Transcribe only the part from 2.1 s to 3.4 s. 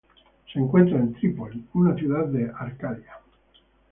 de Arcadia.